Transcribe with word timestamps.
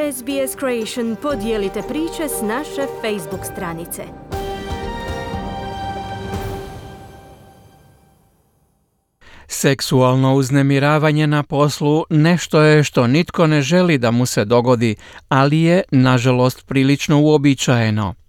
SBS 0.00 0.56
Creation 0.58 1.16
podijelite 1.22 1.82
priče 1.88 2.28
s 2.28 2.42
naše 2.42 2.86
Facebook 3.02 3.44
stranice. 3.52 4.02
Seksualno 9.46 10.34
uznemiravanje 10.34 11.26
na 11.26 11.42
poslu 11.42 12.04
nešto 12.10 12.60
je 12.60 12.84
što 12.84 13.06
nitko 13.06 13.46
ne 13.46 13.62
želi 13.62 13.98
da 13.98 14.10
mu 14.10 14.26
se 14.26 14.44
dogodi, 14.44 14.96
ali 15.28 15.60
je, 15.60 15.82
nažalost, 15.90 16.66
prilično 16.66 17.20
uobičajeno. 17.20 18.19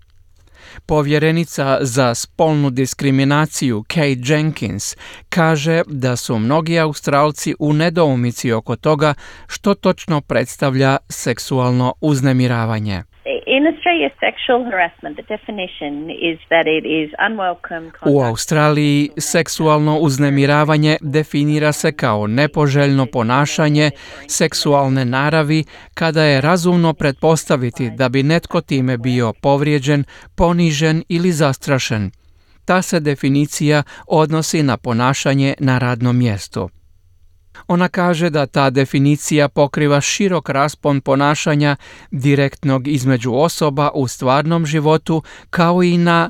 Povjerenica 0.85 1.77
za 1.81 2.15
spolnu 2.15 2.69
diskriminaciju 2.69 3.83
Kate 3.87 4.21
Jenkins 4.25 4.95
kaže 5.29 5.81
da 5.87 6.15
su 6.15 6.39
mnogi 6.39 6.79
Australci 6.79 7.55
u 7.59 7.73
nedoumici 7.73 8.51
oko 8.51 8.75
toga 8.75 9.13
što 9.47 9.73
točno 9.73 10.21
predstavlja 10.21 10.97
seksualno 11.09 11.93
uznemiravanje. 12.01 13.03
In 13.57 13.67
Australia, 13.67 14.09
sexual 14.27 14.63
harassment, 14.71 15.17
the 15.17 15.27
definition 15.35 15.93
is 16.09 16.37
that 16.49 16.65
it 16.77 16.85
is 16.85 17.09
unwelcome 17.27 17.91
U 18.05 18.21
Australiji 18.21 19.09
seksualno 19.17 19.97
uznemiravanje 19.97 20.97
definira 21.01 21.71
se 21.71 21.91
kao 21.91 22.27
nepoželjno 22.27 23.05
ponašanje 23.05 23.91
seksualne 24.27 25.05
naravi 25.05 25.63
kada 25.93 26.23
je 26.23 26.41
razumno 26.41 26.93
pretpostaviti 26.93 27.89
da 27.89 28.09
bi 28.09 28.23
netko 28.23 28.61
time 28.61 28.97
bio 28.97 29.33
povrijeđen, 29.41 30.03
ponižen 30.35 31.03
ili 31.09 31.31
zastrašen. 31.31 32.11
Ta 32.65 32.81
se 32.81 32.99
definicija 32.99 33.83
odnosi 34.07 34.63
na 34.63 34.77
ponašanje 34.77 35.53
na 35.59 35.77
radnom 35.77 36.17
mjestu. 36.17 36.69
Ona 37.67 37.87
kaže 37.87 38.29
da 38.29 38.45
ta 38.45 38.69
definicija 38.69 39.49
pokriva 39.49 40.01
širok 40.01 40.49
raspon 40.49 41.01
ponašanja 41.01 41.75
direktnog 42.11 42.87
između 42.87 43.33
osoba 43.33 43.91
u 43.93 44.07
stvarnom 44.07 44.65
životu 44.65 45.23
kao 45.49 45.83
i 45.83 45.97
na 45.97 46.29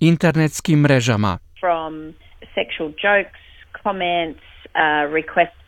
internetskim 0.00 0.80
mrežama. 0.80 1.38
from 1.60 2.14
sexual 2.54 2.90
jokes, 3.06 3.40
comments, 3.82 4.40
uh, 4.74 5.04
requests 5.18 5.64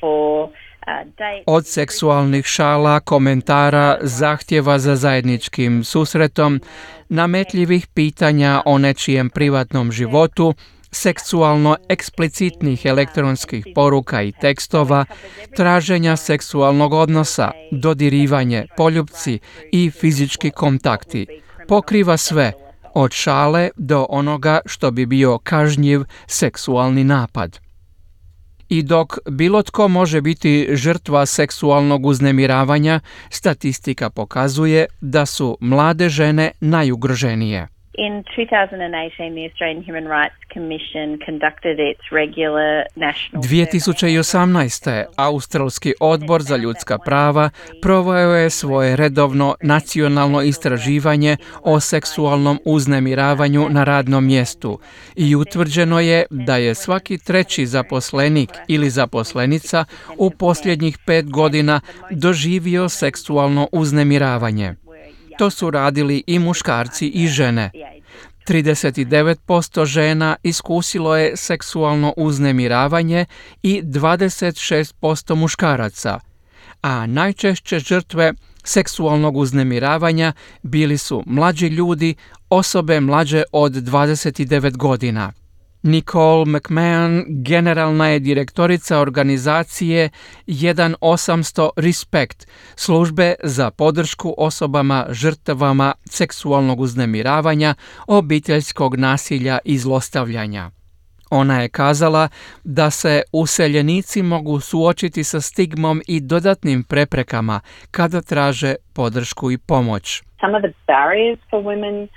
for 0.00 0.44
uh. 0.44 0.52
Od 1.46 1.66
seksualnih 1.66 2.46
šala, 2.46 3.00
komentara, 3.00 3.98
zahtjeva 4.00 4.78
za 4.78 4.96
zajedničkim 4.96 5.84
susretom, 5.84 6.60
nametljivih 7.08 7.86
pitanja 7.94 8.62
o 8.66 8.78
nečijem 8.78 9.30
privatnom 9.30 9.92
životu, 9.92 10.54
seksualno 10.92 11.76
eksplicitnih 11.88 12.86
elektronskih 12.86 13.66
poruka 13.74 14.22
i 14.22 14.32
tekstova, 14.32 15.04
traženja 15.56 16.16
seksualnog 16.16 16.92
odnosa, 16.92 17.50
dodirivanje, 17.70 18.66
poljupci 18.76 19.38
i 19.72 19.90
fizički 19.90 20.50
kontakti. 20.50 21.26
Pokriva 21.68 22.16
sve, 22.16 22.52
od 22.94 23.12
šale 23.12 23.70
do 23.76 24.06
onoga 24.08 24.60
što 24.66 24.90
bi 24.90 25.06
bio 25.06 25.38
kažnjiv 25.38 26.00
seksualni 26.26 27.04
napad. 27.04 27.58
I 28.68 28.82
dok 28.82 29.18
bilo 29.30 29.62
tko 29.62 29.88
može 29.88 30.20
biti 30.20 30.68
žrtva 30.72 31.26
seksualnog 31.26 32.06
uznemiravanja, 32.06 33.00
statistika 33.30 34.10
pokazuje 34.10 34.86
da 35.00 35.26
su 35.26 35.58
mlade 35.60 36.08
žene 36.08 36.50
najugroženije. 36.60 37.68
In 37.98 38.24
2018, 38.36 39.34
the 39.34 39.44
Australian 39.44 39.82
Human 39.82 40.08
Rights 40.08 40.34
Commission 40.54 41.18
conducted 41.26 41.78
its 41.78 42.00
regular 42.10 42.84
national 42.96 43.42
2018. 43.42 45.04
Australski 45.16 45.94
odbor 46.00 46.42
za 46.42 46.56
ljudska 46.56 46.98
prava 46.98 47.50
proveo 47.82 48.34
je 48.34 48.50
svoje 48.50 48.96
redovno 48.96 49.54
nacionalno 49.62 50.42
istraživanje 50.42 51.36
o 51.62 51.80
seksualnom 51.80 52.58
uznemiravanju 52.64 53.68
na 53.70 53.84
radnom 53.84 54.26
mjestu 54.26 54.78
i 55.16 55.36
utvrđeno 55.36 56.00
je 56.00 56.26
da 56.30 56.56
je 56.56 56.74
svaki 56.74 57.18
treći 57.18 57.66
zaposlenik 57.66 58.50
ili 58.68 58.90
zaposlenica 58.90 59.84
u 60.16 60.30
posljednjih 60.30 60.98
pet 61.06 61.30
godina 61.30 61.80
doživio 62.10 62.88
seksualno 62.88 63.68
uznemiravanje. 63.72 64.74
To 65.38 65.50
su 65.50 65.70
radili 65.70 66.22
i 66.26 66.38
muškarci 66.38 67.08
i 67.08 67.26
žene. 67.26 67.70
39% 68.48 69.84
žena 69.84 70.36
iskusilo 70.42 71.16
je 71.16 71.36
seksualno 71.36 72.14
uznemiravanje 72.16 73.26
i 73.62 73.82
26% 73.82 75.34
muškaraca, 75.34 76.20
a 76.82 77.06
najčešće 77.06 77.78
žrtve 77.78 78.32
seksualnog 78.64 79.36
uznemiravanja 79.36 80.32
bili 80.62 80.98
su 80.98 81.22
mlađi 81.26 81.66
ljudi, 81.66 82.14
osobe 82.50 83.00
mlađe 83.00 83.42
od 83.52 83.72
29 83.72 84.76
godina. 84.76 85.32
Nicole 85.82 86.44
McMahon, 86.46 87.24
generalna 87.28 88.08
je 88.08 88.18
direktorica 88.18 89.00
organizacije 89.00 90.10
1800 90.46 91.70
Respect, 91.76 92.46
službe 92.76 93.34
za 93.42 93.70
podršku 93.70 94.34
osobama 94.38 95.06
žrtvama 95.10 95.94
seksualnog 96.04 96.80
uznemiravanja, 96.80 97.74
obiteljskog 98.06 98.96
nasilja 98.96 99.58
i 99.64 99.78
zlostavljanja. 99.78 100.70
Ona 101.30 101.60
je 101.62 101.68
kazala 101.68 102.28
da 102.64 102.90
se 102.90 103.22
useljenici 103.32 104.22
mogu 104.22 104.60
suočiti 104.60 105.24
sa 105.24 105.40
stigmom 105.40 106.02
i 106.08 106.20
dodatnim 106.20 106.84
preprekama 106.84 107.60
kada 107.90 108.20
traže 108.20 108.74
podršku 108.94 109.50
i 109.50 109.58
pomoć. 109.58 110.22
Some 110.40 110.56
of 110.56 110.62
the 110.62 110.74
barriers 110.86 111.38
for 111.50 111.62
women 111.62 112.08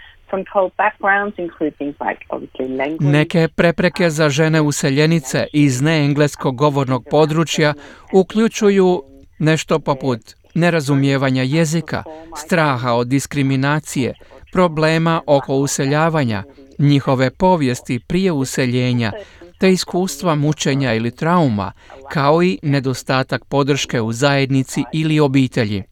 Neke 2.99 3.47
prepreke 3.55 4.09
za 4.09 4.29
žene 4.29 4.61
useljenice 4.61 5.47
iz 5.53 5.81
neengleskog 5.81 6.55
govornog 6.55 7.05
područja 7.11 7.73
uključuju 8.13 9.03
nešto 9.39 9.79
poput 9.79 10.19
nerazumijevanja 10.55 11.43
jezika, 11.43 12.03
straha 12.37 12.93
od 12.93 13.07
diskriminacije, 13.07 14.13
problema 14.51 15.21
oko 15.27 15.55
useljavanja, 15.55 16.43
njihove 16.79 17.31
povijesti 17.31 17.99
prije 18.07 18.31
useljenja, 18.31 19.11
te 19.59 19.71
iskustva 19.71 20.35
mučenja 20.35 20.93
ili 20.93 21.15
trauma, 21.15 21.71
kao 22.11 22.43
i 22.43 22.59
nedostatak 22.63 23.45
podrške 23.45 24.01
u 24.01 24.11
zajednici 24.11 24.83
ili 24.93 25.19
obitelji. 25.19 25.83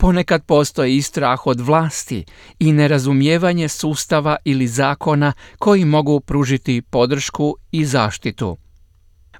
Ponekad 0.00 0.44
postoji 0.44 0.96
i 0.96 1.02
strah 1.02 1.46
od 1.46 1.60
vlasti 1.60 2.24
i 2.58 2.72
nerazumijevanje 2.72 3.68
sustava 3.68 4.36
ili 4.44 4.66
zakona 4.66 5.32
koji 5.58 5.84
mogu 5.84 6.20
pružiti 6.20 6.82
podršku 6.82 7.56
i 7.72 7.84
zaštitu. 7.84 8.56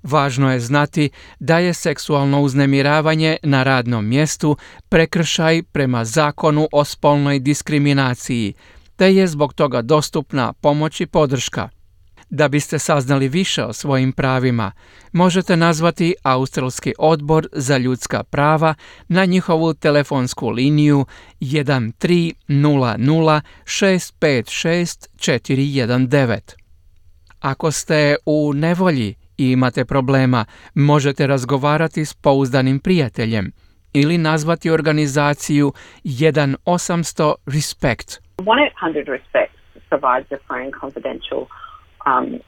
Važno 0.03 0.53
je 0.53 0.61
znati 0.61 1.11
da 1.39 1.59
je 1.59 1.75
seksualno 1.75 2.41
uznemiravanje 2.41 3.37
na 3.43 3.63
radnom 3.63 4.09
mjestu 4.09 4.57
prekršaj 4.89 5.63
prema 5.63 6.05
zakonu 6.05 6.69
o 6.73 6.85
spolnoj 6.85 7.39
diskriminaciji, 7.39 8.55
te 8.97 9.15
je 9.15 9.27
zbog 9.27 9.55
toga 9.55 9.83
dostupna 9.83 10.53
pomoć 10.53 11.01
i 11.01 11.07
podrška. 11.07 11.69
Da 12.31 12.49
biste 12.49 12.79
saznali 12.79 13.29
više 13.29 13.65
o 13.65 13.73
svojim 13.73 14.13
pravima, 14.13 14.73
možete 15.13 15.57
nazvati 15.57 16.15
Australski 16.23 16.93
odbor 16.99 17.47
za 17.53 17.77
ljudska 17.77 18.25
prava 18.25 18.75
na 19.09 19.25
njihovu 19.25 19.75
telefonsku 19.75 20.51
liniju 20.51 21.07
1300 21.41 23.41
656 23.65 25.09
419. 25.17 26.55
Ako 27.41 27.71
ste 27.71 28.17
u 28.27 28.53
nevolji 28.55 29.15
i 29.37 29.51
imate 29.51 29.85
problema, 29.85 30.45
možete 30.75 31.27
razgovarati 31.27 32.05
s 32.05 32.15
pouzdanim 32.15 32.81
prijateljem 32.81 33.53
ili 33.93 34.19
nazvati 34.19 34.71
organizaciju 34.71 35.73
1800 36.05 37.35
Respect. 37.47 38.21
1-800 38.39 39.07
RESPECT 39.07 39.55
provides 39.89 40.33
a 40.33 40.39
free 40.49 40.71
confidential 40.81 41.47
um, 42.07 42.41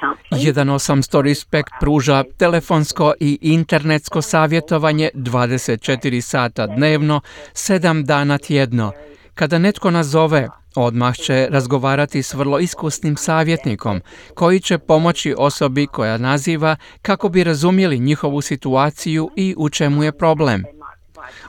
counselling. 0.00 0.54
1800 0.54 1.22
Respect 1.22 1.70
pruža 1.80 2.24
telefonsko 2.38 3.14
i 3.20 3.38
internetsko 3.42 4.22
savjetovanje 4.22 5.10
24 5.14 6.20
sata 6.20 6.66
dnevno, 6.66 7.20
7 7.52 8.04
dana 8.04 8.38
tjedno. 8.38 8.92
Kada 9.34 9.58
netko 9.58 9.90
nazove, 9.90 10.48
odmah 10.76 11.16
će 11.16 11.48
razgovarati 11.50 12.22
s 12.22 12.34
vrlo 12.34 12.58
iskusnim 12.58 13.16
savjetnikom 13.16 14.00
koji 14.34 14.60
će 14.60 14.78
pomoći 14.78 15.34
osobi 15.38 15.86
koja 15.86 16.18
naziva 16.18 16.76
kako 17.02 17.28
bi 17.28 17.44
razumjeli 17.44 17.98
njihovu 17.98 18.40
situaciju 18.40 19.30
i 19.36 19.54
u 19.58 19.68
čemu 19.68 20.04
je 20.04 20.12
problem. 20.12 20.64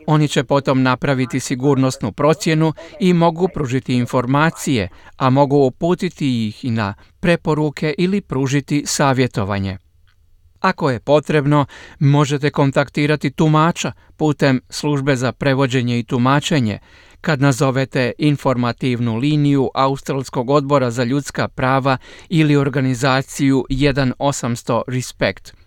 Oni 0.07 0.28
će 0.28 0.44
potom 0.44 0.83
napraviti 0.83 1.39
sigurnosnu 1.39 2.12
procjenu 2.12 2.74
i 3.00 3.13
mogu 3.13 3.48
pružiti 3.54 3.95
informacije, 3.95 4.89
a 5.18 5.30
mogu 5.30 5.57
uputiti 5.57 6.48
ih 6.48 6.66
i 6.66 6.72
na 6.72 6.94
preporuke 7.19 7.94
ili 7.98 8.22
pružiti 8.22 8.83
savjetovanje. 8.86 9.78
Ako 10.60 10.89
je 10.89 11.00
potrebno, 11.00 11.66
možete 12.00 12.50
kontaktirati 12.50 13.31
tumača 13.31 13.92
putem 14.18 14.62
službe 14.69 15.16
za 15.16 15.31
prevođenje 15.31 16.00
i 16.00 16.04
tumačenje 16.04 16.80
kad 17.22 17.42
nazovete 17.42 18.12
informativnu 18.18 19.18
liniju 19.18 19.69
Australskog 19.74 20.50
odbora 20.50 20.92
za 20.92 21.04
ljudska 21.04 21.48
prava 21.48 21.98
ili 22.30 22.56
organizaciju 22.56 23.66
1800 23.69 24.81
Respect. 24.88 25.61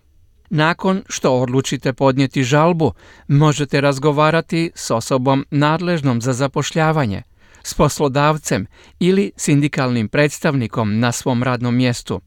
Nakon 0.55 1.01
što 1.09 1.31
odlučite 1.31 1.93
podnijeti 1.93 2.43
žalbu, 2.43 2.93
možete 3.27 3.81
razgovarati 3.81 4.71
s 4.75 4.91
osobom 4.91 5.45
nadležnom 5.51 6.21
za 6.21 6.33
zapošljavanje, 6.33 7.21
s 7.63 7.73
poslodavcem 7.73 8.65
ili 8.99 9.31
sindikalnim 9.35 10.07
predstavnikom 10.07 10.99
na 10.99 11.11
svom 11.11 11.43
radnom 11.43 11.75
mjestu. 11.75 12.21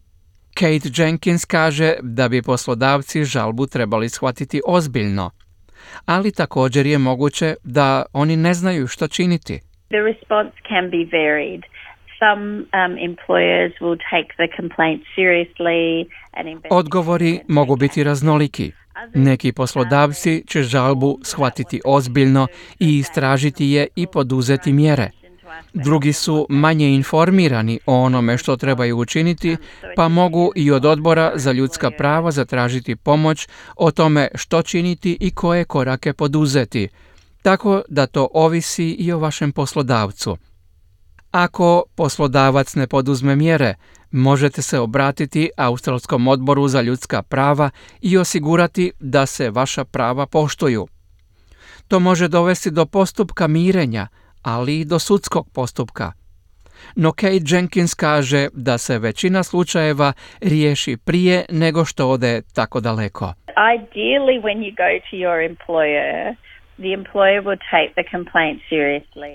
Kate 0.55 0.91
Jenkins 0.97 1.45
kaže 1.45 1.95
da 2.03 2.29
bi 2.29 2.43
poslodavci 2.43 3.25
žalbu 3.25 3.67
trebali 3.67 4.09
shvatiti 4.09 4.61
ozbiljno, 4.67 5.31
ali 6.05 6.33
također 6.33 6.87
je 6.87 6.99
moguće 6.99 7.55
da 7.65 8.05
oni 8.13 8.37
ne 8.37 8.55
znaju 8.55 8.87
što 8.87 9.09
činiti. 9.09 9.61
The 9.89 10.01
response 10.11 10.57
can 10.69 10.91
be 10.91 11.03
varied. 11.19 11.61
Some 12.19 12.67
um, 12.73 12.99
employers 13.11 13.73
will 13.81 13.99
take 14.13 14.29
the 14.37 14.49
complaint 14.57 15.03
seriously 15.17 16.09
and 16.33 16.49
investigate 16.49 16.75
Odgovori 16.75 17.41
mogu 17.49 17.77
biti 17.77 18.05
raznoliki. 18.05 18.73
Neki 19.15 19.53
poslodavci 19.53 20.45
će 20.47 20.63
žalbu 20.63 21.19
shvatiti 21.23 21.81
ozbiljno 21.85 22.47
i 22.79 22.99
istražiti 22.99 23.67
je 23.67 23.87
i 23.97 24.07
poduzeti 24.07 24.73
mjere. 24.73 25.11
Drugi 25.73 26.13
su 26.13 26.47
manje 26.49 26.89
informirani 26.89 27.79
o 27.87 27.95
onome 28.03 28.39
što 28.39 28.57
trebaju 28.57 28.99
učiniti, 28.99 29.57
pa 29.97 30.09
mogu 30.09 30.53
i 30.57 30.71
od 30.71 30.85
odbora 30.85 31.33
za 31.35 31.53
ljudska 31.53 31.91
prava 31.91 32.31
zatražiti 32.31 32.97
pomoć 32.97 33.49
o 33.77 33.91
tome 33.91 34.29
što 34.35 34.63
činiti 34.63 35.17
i 35.21 35.31
koje 35.31 35.65
korake 35.65 36.13
poduzeti, 36.13 36.89
tako 37.43 37.83
da 37.89 38.07
to 38.07 38.29
ovisi 38.35 38.91
i 38.91 39.13
o 39.13 39.19
vašem 39.19 39.53
poslodavcu. 39.53 40.37
Ako 41.31 41.85
poslodavac 41.97 42.75
ne 42.75 42.87
poduzme 42.87 43.37
mjere, 43.37 43.75
možete 44.11 44.63
se 44.63 44.79
obratiti 44.79 45.51
Australskom 45.57 46.29
odboru 46.29 46.69
za 46.69 46.81
ljudska 46.81 47.23
prava 47.23 47.71
i 48.01 48.19
osigurati 48.19 48.93
da 49.01 49.27
se 49.27 49.51
vaša 49.51 49.85
prava 49.85 50.27
poštuju. 50.27 50.87
To 51.89 52.01
može 52.01 52.29
dovesti 52.29 52.71
do 52.71 52.87
postupka 52.87 53.47
mirenja, 53.47 54.07
ali 54.43 54.81
i 54.81 54.85
do 54.85 54.99
sudskog 54.99 55.49
postupka. 55.55 56.13
No 56.97 57.13
Kate 57.13 57.41
Jenkins 57.47 57.95
kaže 57.95 58.49
da 58.53 58.79
se 58.79 58.99
većina 58.99 59.43
slučajeva 59.43 60.13
riješi 60.41 60.97
prije 60.97 61.45
nego 61.51 61.85
što 61.85 62.09
ode 62.09 62.43
tako 62.55 62.81
daleko. 62.81 63.35
Ideally, 63.77 64.41
when 64.43 64.59
you 64.65 64.73
go 64.77 64.91
to 65.11 65.17
your 65.17 65.39
employer, 65.51 66.35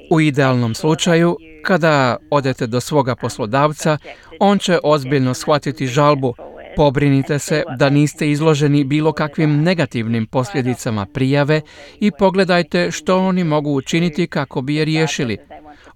U 0.09 0.21
idealnom 0.21 0.73
slučaju, 0.73 1.37
kada 1.63 2.17
odete 2.31 2.67
do 2.67 2.79
svoga 2.79 3.15
poslodavca, 3.15 3.97
on 4.39 4.59
će 4.59 4.79
ozbiljno 4.83 5.33
shvatiti 5.33 5.87
žalbu. 5.87 6.33
Pobrinite 6.75 7.39
se 7.39 7.63
da 7.77 7.89
niste 7.89 8.31
izloženi 8.31 8.83
bilo 8.83 9.13
kakvim 9.13 9.63
negativnim 9.63 10.25
posljedicama 10.25 11.05
prijave 11.13 11.61
i 11.99 12.11
pogledajte 12.19 12.91
što 12.91 13.17
oni 13.17 13.43
mogu 13.43 13.71
učiniti 13.71 14.27
kako 14.27 14.61
bi 14.61 14.75
je 14.75 14.85
riješili. 14.85 15.37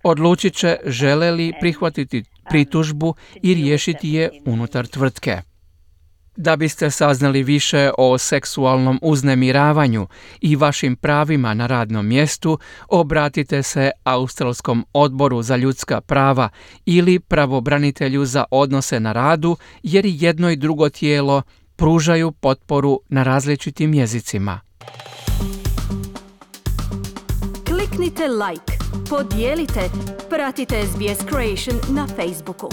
Odlučit 0.04 0.54
će 0.54 0.78
žele 0.86 1.32
li 1.32 1.54
prihvatiti 1.60 2.24
pritužbu 2.50 3.16
i 3.44 3.54
riješiti 3.54 4.10
je 4.10 4.30
unutar 4.46 4.88
tvrtke. 4.88 5.42
Da 6.38 6.56
biste 6.56 6.92
saznali 6.92 7.44
više 7.44 7.92
o 7.98 8.18
seksualnom 8.18 9.00
uznemiravanju 9.02 10.08
i 10.42 10.56
vašim 10.56 10.96
pravima 10.96 11.54
na 11.54 11.68
radnom 11.68 12.08
mjestu, 12.08 12.60
obratite 12.88 13.64
se 13.64 13.92
Australskom 14.04 14.86
odboru 14.94 15.42
za 15.42 15.56
ljudska 15.56 16.02
prava 16.02 16.50
ili 16.86 17.20
pravobranitelju 17.20 18.26
za 18.26 18.44
odnose 18.52 19.00
na 19.00 19.14
radu, 19.14 19.58
jer 19.84 20.06
i 20.06 20.18
jedno 20.20 20.50
i 20.50 20.56
drugo 20.56 20.90
tijelo 20.90 21.42
pružaju 21.76 22.32
potporu 22.32 23.00
na 23.10 23.24
različitim 23.24 23.94
jezicima. 23.94 24.60
Kliknite 27.68 28.28
like, 28.28 28.74
podijelite, 29.10 29.90
pratite 30.30 30.84
SBS 30.86 31.30
Creation 31.30 31.96
na 31.96 32.08
Facebooku. 32.08 32.70